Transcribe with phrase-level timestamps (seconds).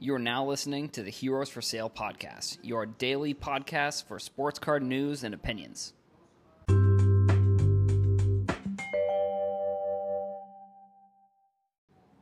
[0.00, 4.60] You are now listening to the Heroes for Sale podcast, your daily podcast for sports
[4.60, 5.92] card news and opinions.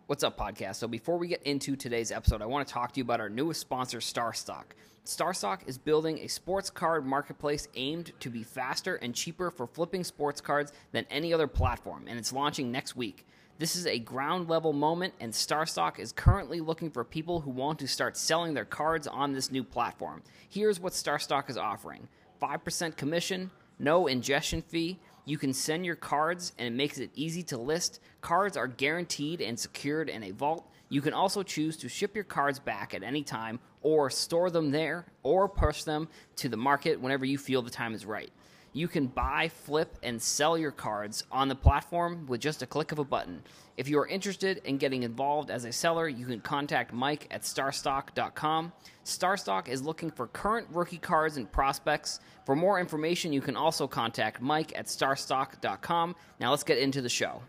[0.06, 0.76] What's up, podcast?
[0.76, 3.28] So, before we get into today's episode, I want to talk to you about our
[3.28, 4.64] newest sponsor, StarStock.
[5.04, 10.02] StarStock is building a sports card marketplace aimed to be faster and cheaper for flipping
[10.02, 13.26] sports cards than any other platform, and it's launching next week.
[13.58, 17.78] This is a ground level moment, and StarStock is currently looking for people who want
[17.78, 20.22] to start selling their cards on this new platform.
[20.46, 22.06] Here's what StarStock is offering
[22.42, 24.98] 5% commission, no ingestion fee.
[25.24, 28.00] You can send your cards, and it makes it easy to list.
[28.20, 30.70] Cards are guaranteed and secured in a vault.
[30.90, 34.70] You can also choose to ship your cards back at any time, or store them
[34.70, 38.30] there, or push them to the market whenever you feel the time is right.
[38.76, 42.92] You can buy, flip, and sell your cards on the platform with just a click
[42.92, 43.42] of a button.
[43.78, 47.40] If you are interested in getting involved as a seller, you can contact Mike at
[47.40, 48.72] starstock.com.
[49.02, 52.20] Starstock is looking for current rookie cards and prospects.
[52.44, 56.14] For more information, you can also contact Mike at starstock.com.
[56.38, 57.40] Now let's get into the show.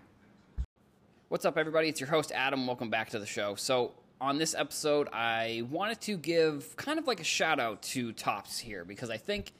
[1.27, 1.89] What's up, everybody?
[1.89, 2.65] It's your host, Adam.
[2.65, 3.55] Welcome back to the show.
[3.55, 8.13] So, on this episode, I wanted to give kind of like a shout out to
[8.13, 9.51] Topps here because I think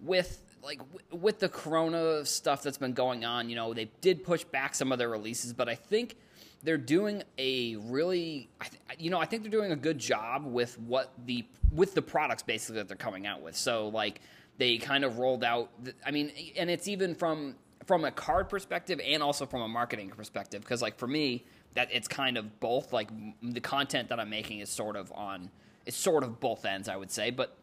[0.00, 4.24] with like w- with the corona stuff that's been going on you know they did
[4.24, 6.16] push back some of their releases but i think
[6.62, 10.44] they're doing a really I th- you know i think they're doing a good job
[10.44, 13.56] with what the with the products basically that they're coming out with.
[13.56, 14.20] So like
[14.58, 17.54] they kind of rolled out the, i mean and it's even from
[17.86, 21.44] from a card perspective and also from a marketing perspective because like for me
[21.74, 23.08] that it's kind of both like
[23.42, 25.50] the content that i'm making is sort of on
[25.86, 27.56] it's sort of both ends i would say but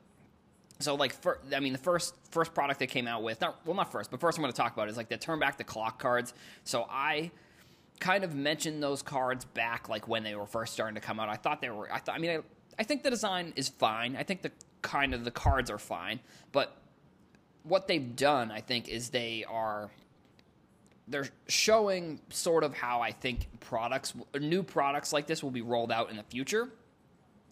[0.79, 3.75] so like for, I mean the first first product they came out with not well
[3.75, 5.63] not first but first I'm going to talk about is like the turn back the
[5.63, 6.33] clock cards.
[6.63, 7.31] So I
[7.99, 11.29] kind of mentioned those cards back like when they were first starting to come out.
[11.29, 12.39] I thought they were I thought I mean I,
[12.79, 14.15] I think the design is fine.
[14.15, 16.19] I think the kind of the cards are fine,
[16.51, 16.77] but
[17.63, 19.89] what they've done I think is they are
[21.07, 25.91] they're showing sort of how I think products new products like this will be rolled
[25.91, 26.69] out in the future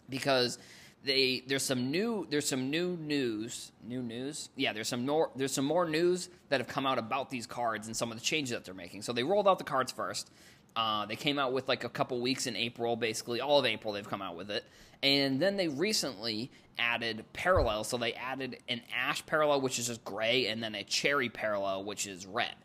[0.09, 0.59] because
[1.05, 4.49] they there's some new there's some new news new news?
[4.55, 7.87] Yeah there's some more there's some more news that have come out about these cards
[7.87, 9.03] and some of the changes that they're making.
[9.03, 10.29] So they rolled out the cards first.
[10.75, 13.39] Uh, they came out with like a couple weeks in april basically.
[13.39, 14.65] All of april they've come out with it.
[15.03, 17.83] And then they recently added parallel.
[17.83, 21.83] So they added an ash parallel which is just gray and then a cherry parallel
[21.83, 22.55] which is red.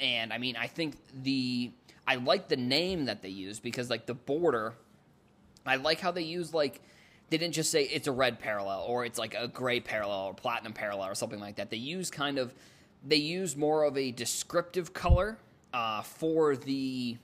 [0.00, 1.70] And i mean i think the
[2.06, 4.74] i like the name that they use because like the border
[5.66, 6.80] i like how they use like
[7.30, 10.34] they didn't just say it's a red parallel or it's like a gray parallel or
[10.34, 11.70] platinum parallel or something like that.
[11.70, 12.52] They use kind of
[13.06, 15.38] they use more of a descriptive color
[15.72, 17.16] uh, for the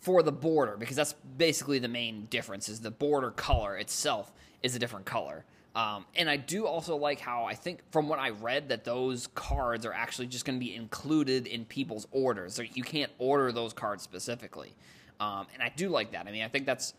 [0.00, 4.32] for the border because that's basically the main difference is the border color itself
[4.62, 5.44] is a different color.
[5.74, 9.28] Um, and I do also like how I think from what I read that those
[9.28, 12.54] cards are actually just going to be included in people's orders.
[12.54, 14.74] So you can't order those cards specifically,
[15.18, 16.26] um, and I do like that.
[16.28, 16.94] I mean, I think that's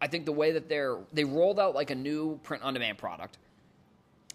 [0.00, 2.98] I think the way that they're they rolled out like a new print on demand
[2.98, 3.38] product.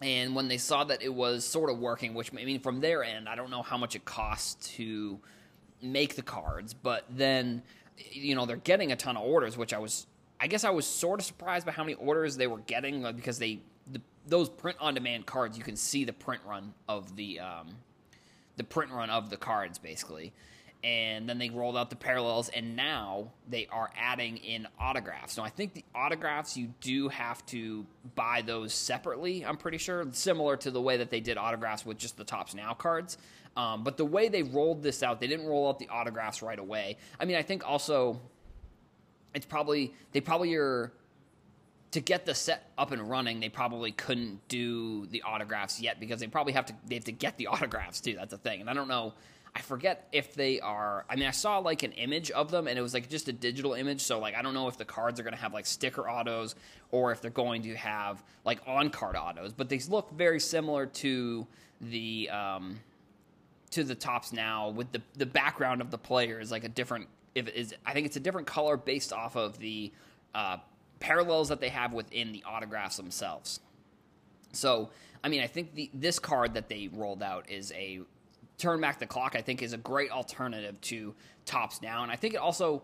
[0.01, 3.03] And when they saw that it was sort of working, which I mean from their
[3.03, 5.19] end, I don't know how much it costs to
[5.81, 7.63] make the cards, but then
[8.11, 10.07] you know, they're getting a ton of orders, which I was
[10.39, 13.39] I guess I was sort of surprised by how many orders they were getting because
[13.39, 13.59] they
[13.91, 17.69] the, those print on demand cards, you can see the print run of the um,
[18.57, 20.33] the print run of the cards basically
[20.83, 25.37] and then they rolled out the parallels and now they are adding in autographs.
[25.37, 27.85] Now i think the autographs you do have to
[28.15, 31.97] buy those separately i'm pretty sure similar to the way that they did autographs with
[31.97, 33.17] just the Topps now cards.
[33.55, 36.59] Um, but the way they rolled this out they didn't roll out the autographs right
[36.59, 36.97] away.
[37.19, 38.19] I mean i think also
[39.33, 40.91] it's probably they probably are
[41.93, 46.19] to get the set up and running, they probably couldn't do the autographs yet because
[46.19, 48.15] they probably have to they have to get the autographs too.
[48.15, 49.13] That's the thing, and I don't know
[49.55, 51.05] I forget if they are.
[51.07, 53.33] I mean, I saw like an image of them, and it was like just a
[53.33, 54.01] digital image.
[54.01, 56.55] So like, I don't know if the cards are going to have like sticker autos
[56.91, 59.53] or if they're going to have like on card autos.
[59.53, 61.45] But they look very similar to
[61.81, 62.79] the um,
[63.71, 67.07] to the Topps now, with the the background of the player is like a different.
[67.35, 69.91] If it is, I think it's a different color based off of the
[70.33, 70.57] uh,
[70.99, 73.59] parallels that they have within the autographs themselves.
[74.51, 74.89] So,
[75.23, 78.01] I mean, I think the this card that they rolled out is a
[78.57, 81.13] turn back the clock, I think, is a great alternative to
[81.45, 82.03] Topps now.
[82.03, 82.83] And I think it also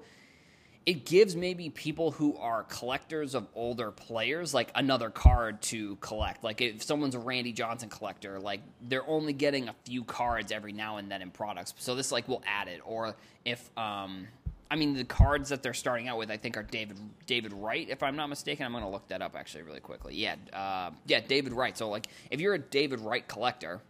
[0.86, 6.44] it gives maybe people who are collectors of older players like another card to collect.
[6.44, 10.72] Like if someone's a Randy Johnson collector, like they're only getting a few cards every
[10.72, 11.74] now and then in products.
[11.78, 12.82] So this like will add it.
[12.84, 14.28] Or if um
[14.72, 17.88] I mean, the cards that they're starting out with, I think, are David David Wright,
[17.90, 18.66] if I'm not mistaken.
[18.66, 20.16] I'm going to look that up actually really quickly.
[20.16, 21.76] Yeah, uh, yeah, David Wright.
[21.76, 23.82] So like, if you're a David Wright collector,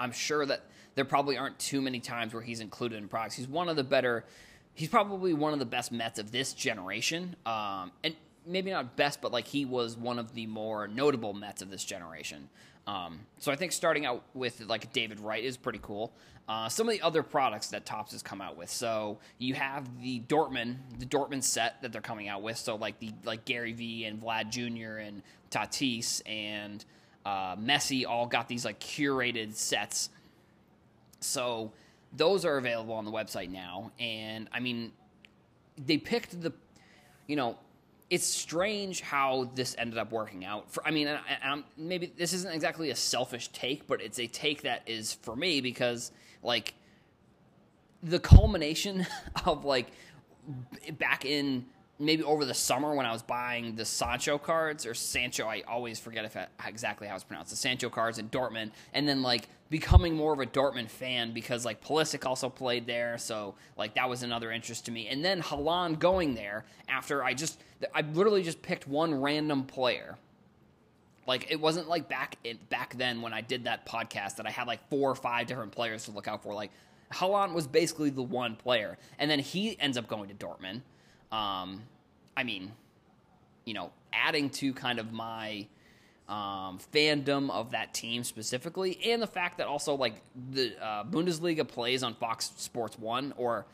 [0.00, 0.64] I'm sure that
[0.94, 3.36] there probably aren't too many times where he's included in products.
[3.36, 4.24] He's one of the better.
[4.74, 8.16] He's probably one of the best Mets of this generation, um, and
[8.46, 11.84] maybe not best, but like he was one of the more notable Mets of this
[11.84, 12.48] generation.
[12.86, 16.12] Um, so I think starting out with like David Wright is pretty cool.
[16.48, 18.70] Uh, some of the other products that Topps has come out with.
[18.70, 22.56] So you have the Dortmund, the Dortmund set that they're coming out with.
[22.56, 24.98] So like the like Gary V and Vlad Jr.
[24.98, 26.84] and Tatis and
[27.30, 30.10] uh, Messi all got these like curated sets.
[31.20, 31.70] So
[32.12, 34.90] those are available on the website now, and I mean,
[35.78, 36.52] they picked the,
[37.28, 37.56] you know,
[38.08, 40.72] it's strange how this ended up working out.
[40.72, 41.08] For I mean,
[41.76, 45.60] maybe this isn't exactly a selfish take, but it's a take that is for me
[45.60, 46.10] because
[46.42, 46.74] like
[48.02, 49.06] the culmination
[49.46, 49.92] of like
[50.98, 51.66] back in
[52.00, 56.00] maybe over the summer when I was buying the Sancho cards or Sancho, I always
[56.00, 57.50] forget if I, exactly how it's pronounced.
[57.50, 61.64] The Sancho cards in Dortmund, and then like becoming more of a Dortmund fan because
[61.64, 65.08] like Pulisic also played there, so like that was another interest to me.
[65.08, 67.60] And then Haaland going there after I just
[67.94, 70.16] I literally just picked one random player.
[71.26, 74.50] Like it wasn't like back in, back then when I did that podcast that I
[74.50, 76.54] had like four or five different players to look out for.
[76.54, 76.70] Like
[77.12, 80.80] Haaland was basically the one player, and then he ends up going to Dortmund
[81.32, 81.82] um,
[82.36, 82.72] I mean,
[83.64, 85.66] you know, adding to kind of my
[86.28, 90.22] um, fandom of that team specifically, and the fact that also like
[90.52, 93.66] the uh, Bundesliga plays on Fox Sports One or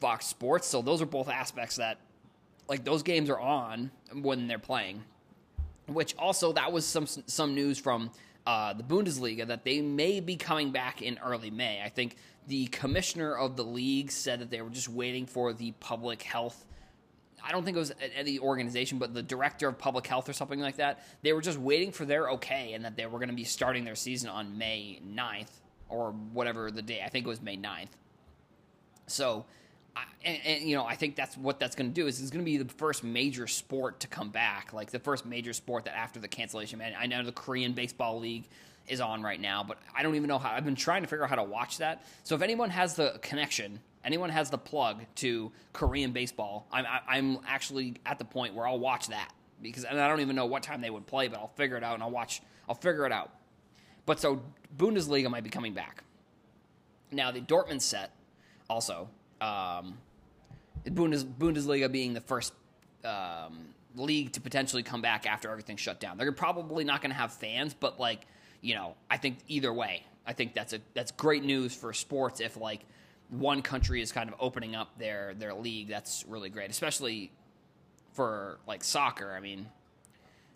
[0.00, 1.98] Fox Sports, so those are both aspects that
[2.68, 5.02] like those games are on when they're playing.
[5.86, 8.10] Which also that was some some news from
[8.46, 11.82] uh, the Bundesliga that they may be coming back in early May.
[11.84, 12.16] I think
[12.46, 16.64] the commissioner of the league said that they were just waiting for the public health.
[17.44, 17.92] I don't think it was
[18.24, 21.04] the organization, but the director of public health or something like that.
[21.22, 23.84] They were just waiting for their okay and that they were going to be starting
[23.84, 25.50] their season on May 9th
[25.88, 27.02] or whatever the day.
[27.04, 27.88] I think it was May 9th.
[29.06, 29.44] So,
[30.24, 32.44] and, and, you know, I think that's what that's going to do is it's going
[32.44, 35.96] to be the first major sport to come back, like the first major sport that
[35.96, 36.78] after the cancellation.
[36.78, 38.44] Man, I know the Korean baseball league
[38.88, 40.50] is on right now, but I don't even know how.
[40.52, 42.04] I've been trying to figure out how to watch that.
[42.24, 47.38] So if anyone has the connection, anyone has the plug to Korean baseball, I'm I'm
[47.46, 50.62] actually at the point where I'll watch that because and I don't even know what
[50.62, 52.42] time they would play, but I'll figure it out and I'll watch.
[52.68, 53.30] I'll figure it out.
[54.06, 54.42] But so
[54.76, 56.04] Bundesliga might be coming back.
[57.10, 58.14] Now the Dortmund set
[58.68, 59.08] also.
[59.42, 59.98] Um,
[60.86, 62.52] Bundes, Bundesliga being the first
[63.04, 63.66] um,
[63.96, 66.16] league to potentially come back after everything shut down.
[66.16, 68.26] They're probably not going to have fans, but like
[68.62, 72.40] you know, I think either way, I think that's a that's great news for sports
[72.40, 72.80] if like
[73.28, 75.88] one country is kind of opening up their their league.
[75.88, 77.32] That's really great, especially
[78.12, 79.34] for like soccer.
[79.36, 79.66] I mean,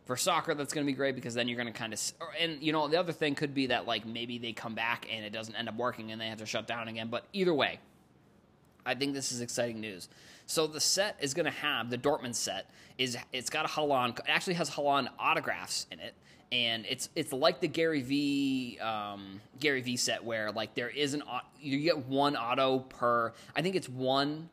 [0.04, 2.00] for soccer, that's going to be great because then you're going to kind of
[2.38, 5.24] and you know the other thing could be that like maybe they come back and
[5.24, 7.08] it doesn't end up working and they have to shut down again.
[7.08, 7.80] But either way,
[8.86, 10.08] I think this is exciting news.
[10.46, 14.18] So the set is going to have the Dortmund set is it's got a Haaland.
[14.18, 16.14] It actually has Haaland autographs in it
[16.52, 21.14] and it's it's like the Gary V um, Gary V set where like there is
[21.14, 21.22] an
[21.60, 24.48] you get one auto per I think it's one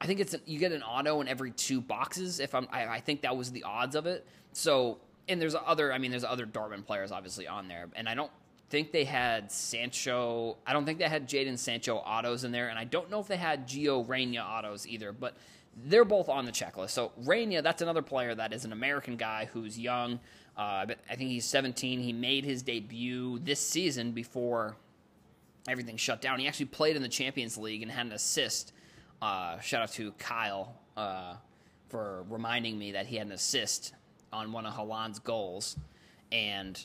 [0.00, 3.00] I think it's you get an auto in every two boxes if I'm I, I
[3.00, 4.98] think that was the odds of it so
[5.28, 8.30] and there's other I mean there's other Dortmund players obviously on there and I don't
[8.74, 12.78] think they had Sancho I don't think they had Jadon Sancho autos in there and
[12.78, 15.36] I don't know if they had Gio Reyna autos either but
[15.86, 19.48] they're both on the checklist so Reyna that's another player that is an American guy
[19.52, 20.18] who's young
[20.56, 22.00] uh, I think he's 17.
[22.00, 24.76] He made his debut this season before
[25.68, 26.38] everything shut down.
[26.38, 28.72] He actually played in the Champions League and had an assist.
[29.20, 31.34] Uh, shout out to Kyle uh,
[31.88, 33.94] for reminding me that he had an assist
[34.32, 35.76] on one of Haaland's goals.
[36.30, 36.84] And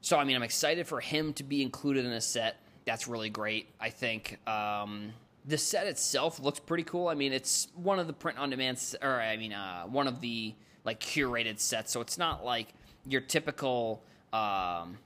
[0.00, 2.60] so, I mean, I'm excited for him to be included in a set.
[2.84, 3.68] That's really great.
[3.80, 5.12] I think um,
[5.44, 7.08] the set itself looks pretty cool.
[7.08, 10.20] I mean, it's one of the print on demand, or I mean, uh, one of
[10.20, 11.92] the like curated sets.
[11.92, 12.68] So it's not like
[13.06, 14.02] your typical.
[14.32, 14.98] Um,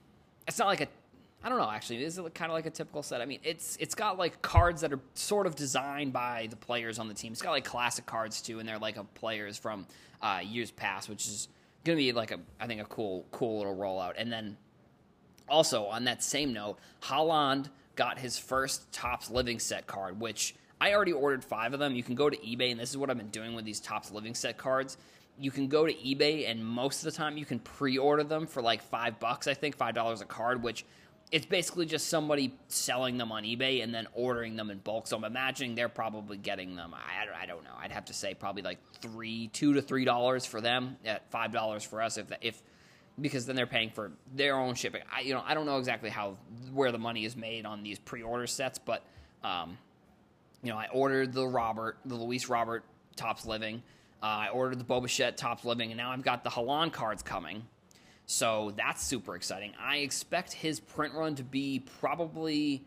[0.47, 0.89] it's not like a.
[1.45, 1.71] I don't know.
[1.71, 3.21] Actually, is it kind of like a typical set?
[3.21, 7.01] I mean, it's it's got like cards that are sort of designed by the players
[7.01, 7.33] on the team.
[7.33, 9.87] It's got like classic cards too, and they're like a players from
[10.21, 11.49] uh, years past, which is
[11.85, 14.15] going to be like a I think a cool cool little rollout.
[14.17, 14.57] And then
[15.53, 20.95] also on that same note, Haaland got his first Topps Living Set card, which I
[20.95, 21.95] already ordered five of them.
[21.95, 24.11] You can go to eBay, and this is what I've been doing with these Topps
[24.11, 24.97] Living Set cards
[25.39, 28.63] you can go to eBay and most of the time you can pre-order them for
[28.63, 30.85] like five bucks, I think five dollars a card, which
[31.31, 35.07] it's basically just somebody selling them on eBay and then ordering them in bulk.
[35.07, 36.93] So I'm imagining they're probably getting them.
[36.95, 37.71] I, I don't know.
[37.81, 41.53] I'd have to say probably like three, two to three dollars for them at five
[41.53, 42.19] dollars for us.
[42.19, 42.63] If if
[43.21, 45.02] because then they're paying for their own shipping.
[45.14, 46.37] I you know I don't know exactly how
[46.73, 49.04] where the money is made on these pre-order sets, but
[49.45, 49.76] um,
[50.62, 52.85] you know I ordered the Robert, the Luis Robert
[53.16, 53.83] Topps Living.
[54.23, 57.23] Uh, I ordered the Bo Bichette Topps Living, and now I've got the Haaland cards
[57.23, 57.64] coming.
[58.26, 59.73] So that's super exciting.
[59.81, 62.85] I expect his print run to be probably,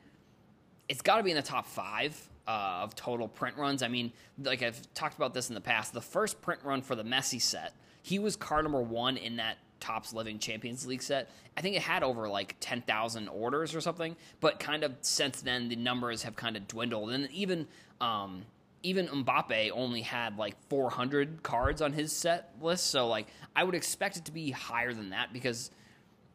[0.87, 2.17] it's got to be in the top five
[2.47, 3.83] uh, of total print runs.
[3.83, 6.95] I mean, like I've talked about this in the past, the first print run for
[6.95, 11.29] the Messi set, he was card number one in that Topps Living Champions League set.
[11.57, 15.69] I think it had over like 10,000 orders or something, but kind of since then,
[15.69, 17.11] the numbers have kind of dwindled.
[17.11, 17.67] And even,
[18.01, 18.45] um,
[18.83, 23.75] even Mbappe only had like 400 cards on his set list, so like I would
[23.75, 25.71] expect it to be higher than that because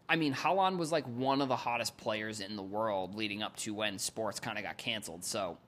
[0.09, 3.57] I mean Haaland was like one of the hottest players in the world leading up
[3.59, 5.25] to when sports kind of got canceled.
[5.25, 5.59] So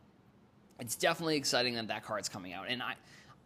[0.80, 2.66] it's definitely exciting that that card's coming out.
[2.68, 2.94] And I,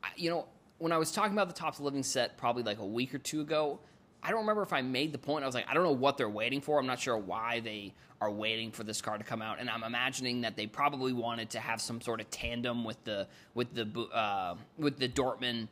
[0.03, 0.47] I, you know,
[0.79, 3.43] when I was talking about the Topps Living set probably like a week or two
[3.43, 3.81] ago,
[4.23, 5.45] I don't remember if I made the point.
[5.45, 6.79] I was like, I don't know what they're waiting for.
[6.79, 9.85] I'm not sure why they are waiting for this card to come out, and I'm
[9.85, 14.01] imagining that they probably wanted to have some sort of tandem with the with the
[14.13, 15.69] uh, with the Dortmund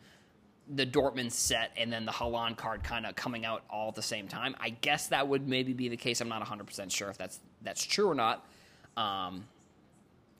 [0.69, 4.03] the Dortmund set and then the Haaland card kind of coming out all at the
[4.03, 4.57] same time.
[4.59, 6.21] I guess that would maybe be the case.
[6.21, 8.47] I'm not 100% sure if that's that's true or not.
[8.97, 9.45] Um,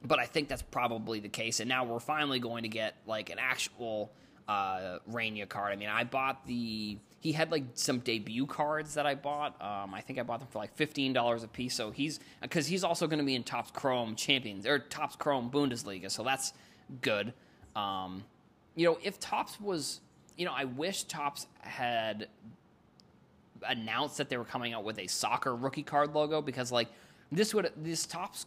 [0.05, 1.61] but I think that's probably the case.
[1.61, 4.13] And now we're finally going to get like an actual
[4.49, 5.73] uh, Reyna card.
[5.73, 9.61] I mean, I bought the he had like some debut cards that I bought.
[9.63, 11.75] Um, I think I bought them for like fifteen dollars a piece.
[11.75, 15.51] So he's because he's also going to be in Topps Chrome Champions or Topps Chrome
[15.51, 16.11] Bundesliga.
[16.11, 16.53] So that's
[17.01, 17.33] good.
[17.75, 18.25] Um,
[18.77, 20.01] you know, if Topps was,
[20.37, 22.29] you know, I wish Topps had
[23.67, 26.89] announced that they were coming out with a soccer rookie card logo because like
[27.33, 28.45] this would this Topps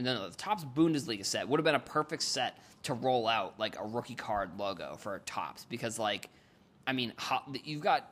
[0.00, 3.78] no, the Topps Bundesliga set would have been a perfect set to roll out like
[3.78, 6.30] a rookie card logo for Topps because like
[6.86, 7.12] I mean,
[7.64, 8.10] you've got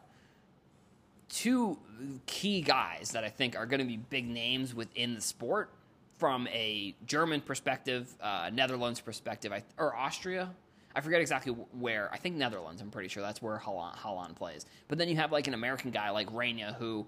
[1.29, 1.79] two
[2.27, 5.71] key guys that I think are going to be big names within the sport
[6.19, 10.51] from a German perspective, uh, Netherlands perspective, or Austria.
[10.95, 12.11] I forget exactly where.
[12.13, 12.83] I think Netherlands.
[12.83, 14.67] I'm pretty sure that's where Haaland plays.
[14.89, 17.07] But then you have like an American guy like Reyna who,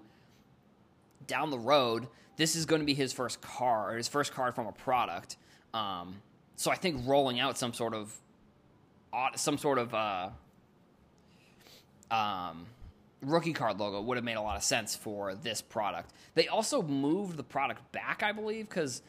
[1.27, 4.55] down the road, this is going to be his first car or his first card
[4.55, 5.37] from a product.
[5.73, 6.15] Um,
[6.55, 8.13] so I think rolling out some sort of
[9.35, 10.29] some sort of uh,
[12.11, 12.65] um,
[13.21, 16.11] rookie card logo would have made a lot of sense for this product.
[16.33, 19.01] They also moved the product back, I believe, because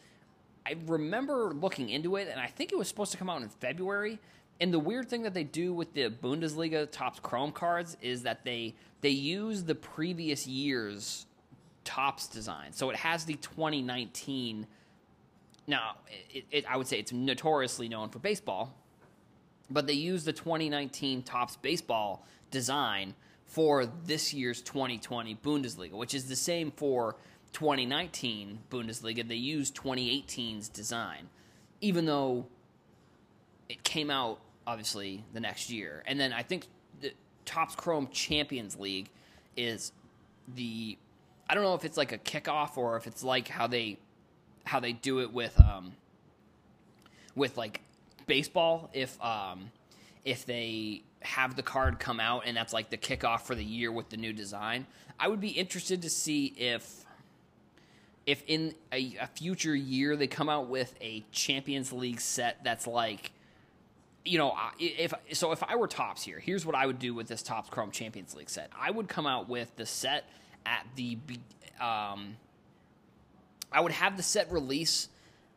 [0.65, 3.49] I remember looking into it, and I think it was supposed to come out in
[3.49, 4.19] February.
[4.61, 8.45] And the weird thing that they do with the Bundesliga Topps Chrome cards is that
[8.45, 11.27] they they use the previous year's
[11.85, 12.73] Topps design.
[12.73, 14.67] So it has the 2019.
[15.67, 15.97] Now,
[16.33, 18.75] it, it, I would say it's notoriously known for baseball,
[19.71, 23.15] but they use the 2019 Topps baseball design
[23.47, 27.17] for this year's 2020 Bundesliga, which is the same for
[27.53, 29.27] 2019 Bundesliga.
[29.27, 31.29] They used 2018's design,
[31.81, 32.47] even though
[33.69, 36.03] it came out obviously the next year.
[36.07, 36.67] And then I think
[37.01, 37.13] the
[37.45, 39.09] Topps Chrome Champions League
[39.57, 39.93] is
[40.55, 40.99] the
[41.49, 43.99] I don't know if it's like a kickoff or if it's like how they
[44.67, 45.93] how they do it with um
[47.35, 47.81] with like
[48.27, 49.71] baseball if um
[50.25, 53.91] if they have the card come out and that's like the kickoff for the year
[53.91, 54.87] with the new design.
[55.19, 57.05] I would be interested to see if
[58.27, 62.87] if in a, a, future year they come out with a Champions League set that's
[62.87, 63.31] like
[64.25, 67.29] you know if so if I were Topps here, here's what I would do with
[67.29, 68.71] this Topps Chrome Champions League set.
[68.79, 70.25] I would come out with the set
[70.67, 71.19] at the
[71.81, 72.37] um
[73.77, 75.11] I would have the set release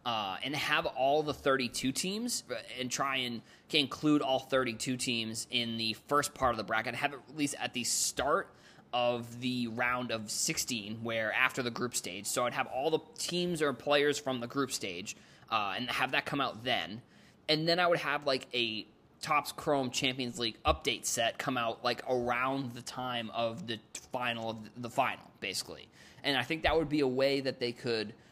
[0.05, 5.47] uh, and have all the 32 teams uh, and try and include all 32 teams
[5.51, 6.95] in the first part of the bracket.
[6.95, 8.49] Have it released at the start
[8.91, 12.25] of the round of 16, where after the group stage.
[12.25, 15.15] So I'd have all the teams or players from the group stage
[15.49, 17.01] uh, and have that come out then.
[17.47, 18.85] And then I would have like a
[19.21, 23.79] Topps Chrome Champions League update set come out like around the time of the
[24.11, 25.87] final of the final, basically.
[26.23, 28.13] And I think that would be a way that they could–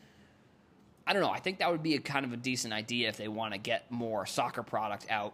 [1.08, 1.32] I don't know.
[1.32, 3.58] I think that would be a kind of a decent idea if they want to
[3.58, 5.34] get more soccer product out,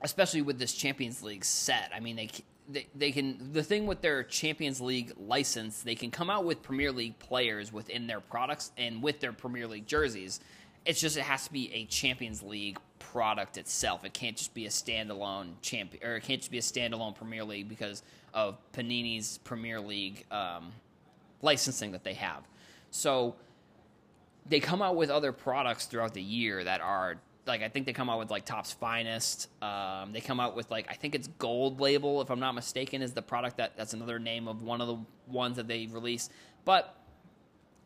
[0.00, 1.90] especially with this Champions League set.
[1.94, 2.30] I mean, they
[2.70, 6.62] they, they can the thing with their Champions League license, they can come out with
[6.62, 10.40] Premier League players within their products and with their Premier League jerseys.
[10.84, 14.04] It's just it has to be a Champions League product itself.
[14.04, 17.44] It can't just be a standalone champion, or it can't just be a standalone Premier
[17.44, 18.02] League because
[18.34, 20.72] of Panini's Premier League um,
[21.42, 22.42] licensing that they have.
[22.90, 23.36] So
[24.48, 27.92] they come out with other products throughout the year that are like I think they
[27.92, 29.48] come out with like Topps Finest.
[29.62, 33.02] Um, they come out with like I think it's Gold Label, if I'm not mistaken,
[33.02, 36.30] is the product that that's another name of one of the ones that they release.
[36.64, 36.96] But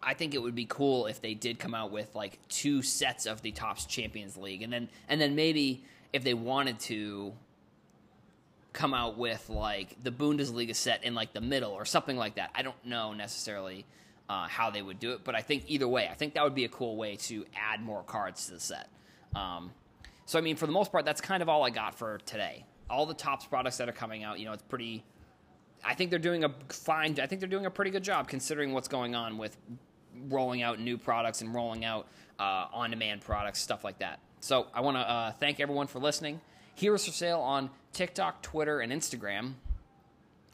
[0.07, 3.27] I think it would be cool if they did come out with like two sets
[3.27, 7.33] of the Topps Champions League, and then and then maybe if they wanted to
[8.77, 12.51] come out with like the Bundesliga set in like the middle or something like that.
[12.55, 13.87] I don't know necessarily
[14.29, 16.55] uh, how they would do it, but I think either way, I think that would
[16.55, 18.89] be a cool way to add more cards to the set.
[19.35, 19.73] Um,
[20.27, 22.65] so I mean, for the most part, that's kind of all I got for today.
[22.91, 25.03] All the Topps products that are coming out, you know, it's pretty.
[25.85, 27.19] I think they're doing a fine.
[27.21, 29.57] I think they're doing a pretty good job considering what's going on with
[30.29, 32.07] rolling out new products and rolling out
[32.39, 34.19] uh, on-demand products, stuff like that.
[34.41, 36.41] So I want to uh, thank everyone for listening.
[36.75, 39.55] Heroes for sale on TikTok, Twitter, and Instagram.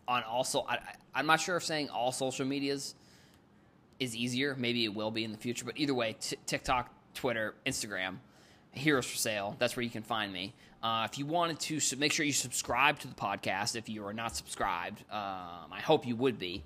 [0.08, 0.78] On also, I,
[1.14, 2.94] I'm not sure if saying all social medias
[3.98, 4.54] is easier.
[4.58, 8.16] Maybe it will be in the future, but either way, t- TikTok, Twitter, Instagram.
[8.74, 9.56] Heroes for Sale.
[9.58, 10.54] That's where you can find me.
[10.82, 13.76] Uh, if you wanted to, so make sure you subscribe to the podcast.
[13.76, 16.64] If you are not subscribed, um, I hope you would be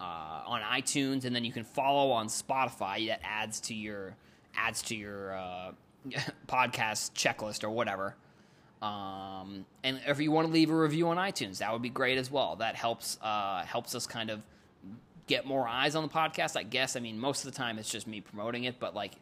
[0.00, 3.08] uh, on iTunes, and then you can follow on Spotify.
[3.08, 4.16] That adds to your
[4.56, 5.72] adds to your uh,
[6.46, 8.14] podcast checklist or whatever.
[8.82, 12.18] Um, and if you want to leave a review on iTunes, that would be great
[12.18, 12.56] as well.
[12.56, 14.42] That helps uh, helps us kind of
[15.26, 16.56] get more eyes on the podcast.
[16.56, 16.96] I guess.
[16.96, 19.12] I mean, most of the time it's just me promoting it, but like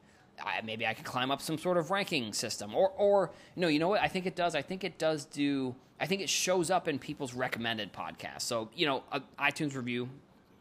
[0.42, 3.78] I, maybe I could climb up some sort of ranking system, or or no, you
[3.78, 4.00] know what?
[4.00, 4.54] I think it does.
[4.54, 5.74] I think it does do.
[6.00, 8.42] I think it shows up in people's recommended podcasts.
[8.42, 10.08] So you know, a iTunes review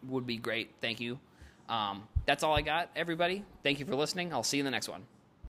[0.08, 0.72] would be great.
[0.82, 1.20] Thank you.
[1.70, 3.44] Um, that's all I got, everybody.
[3.64, 4.34] Thank you for listening.
[4.34, 5.04] I'll see you in the next one.